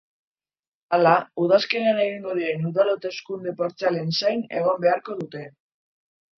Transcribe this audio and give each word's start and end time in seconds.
Hala, 0.97 1.11
udazkenean 1.43 2.01
egingo 2.07 2.33
diren 2.41 2.67
udal 2.71 2.91
hauteskunde 2.95 3.55
partzialen 3.63 4.13
zain 4.25 4.45
egon 4.65 4.85
beharko 4.89 5.21
dute. 5.25 5.47